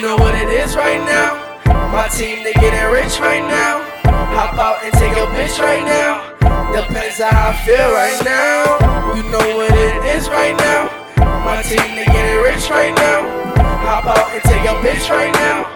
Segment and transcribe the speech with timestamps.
[0.00, 1.38] know what it is right now.
[1.92, 3.78] My team, they getting rich right now.
[4.34, 6.34] Hop out and take a bitch right now.
[6.72, 9.14] Depends on how I feel right now.
[9.14, 10.90] You know what it is right now.
[11.44, 13.54] My team, they getting rich right now.
[13.86, 15.70] Hop out and take a bitch right now.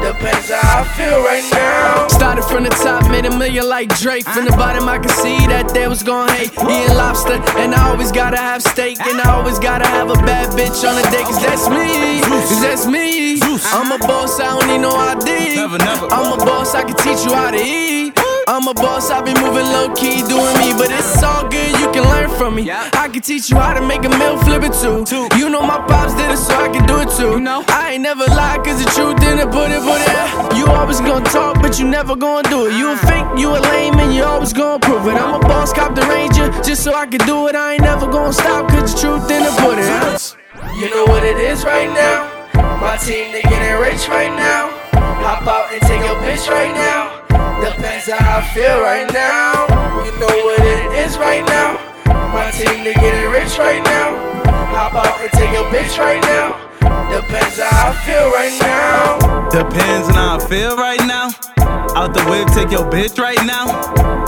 [0.00, 2.13] Depends on how I feel right now.
[2.54, 4.24] From the top, made a million like Drake.
[4.24, 6.52] From the bottom, I could see that they was gon' hate.
[6.54, 9.00] Eating lobster, and I always gotta have steak.
[9.00, 12.22] And I always gotta have a bad bitch on the day, cause that's me.
[12.22, 13.42] Cause that's me.
[13.74, 15.58] I'm a boss, I don't need no ID.
[15.58, 18.14] I'm a boss, I can teach you how to eat.
[18.46, 21.90] I'm a boss, I be moving low key, doing me, but it's all good, you
[21.90, 22.70] can learn from me.
[22.70, 25.02] I can teach you how to make a meal, flip it too.
[25.36, 27.42] You know my pops did it, so I can do it too.
[27.66, 30.54] I ain't never lie, cause the truth didn't put it, put it.
[30.54, 30.63] You
[31.94, 32.74] never gonna do it.
[32.74, 35.14] You a fake, you a lame, and you always gonna prove it.
[35.14, 37.54] I'm a boss, cop the ranger, just so I can do it.
[37.54, 39.86] I ain't never gonna stop, cause the truth didn't put it.
[40.74, 42.18] You know what it is right now.
[42.82, 44.74] My team, they getting rich right now.
[45.22, 47.22] Hop out and take your bitch right now.
[47.62, 49.70] Depends on how I feel right now.
[50.02, 51.78] You know what it is right now.
[52.34, 54.18] My team, they getting rich right now.
[54.74, 56.58] Hop out and take your bitch right now.
[57.14, 59.48] Depends on how I feel right now.
[59.48, 61.30] Depends on how I feel right now.
[61.94, 63.66] Out the whip, take your bitch right now.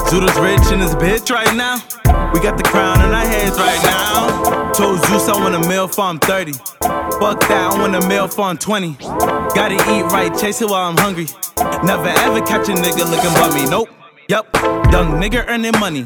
[0.06, 1.76] Zoodle's rich in his bitch right now.
[2.32, 4.72] We got the crown in our heads right now.
[4.72, 6.52] Told Zeus I want a meal for I'm 30.
[6.52, 8.92] Fuck that, I want a meal for I'm 20.
[9.54, 11.26] Gotta eat right, chase it while I'm hungry.
[11.84, 13.68] Never ever catch a nigga looking bummy.
[13.68, 13.88] Nope.
[14.28, 14.52] Yup,
[14.92, 16.02] young nigga earning money.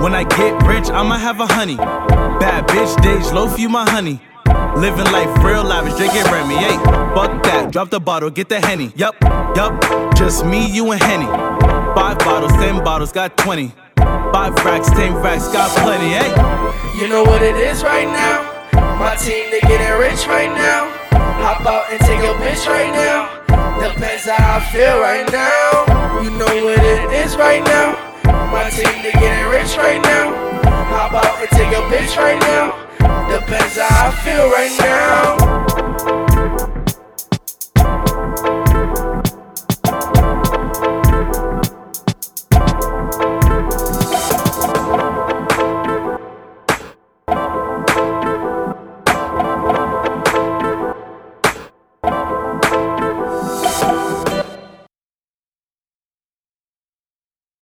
[0.00, 1.76] When I get rich, I'ma have a honey.
[1.76, 4.20] Bad bitch, Dage loaf, you my honey.
[4.76, 6.76] Living life real lavish, drinking Remy, hey.
[7.14, 8.92] Fuck that, drop the bottle, get the Henny.
[8.96, 9.14] Yup,
[9.56, 11.26] yup, just me, you and Henny.
[11.94, 13.72] Five bottles, ten bottles, got 20.
[13.96, 16.28] Five racks, ten racks, got plenty, hey.
[17.00, 18.50] You know what it is right now.
[18.98, 20.90] My team, they getting rich right now.
[21.42, 23.42] Hop out and take a bitch right now.
[23.80, 26.22] Depends how I feel right now.
[26.22, 27.98] You know what it is right now.
[28.50, 30.30] My team, they getting rich right now.
[30.94, 32.63] Hop out and take a bitch right now.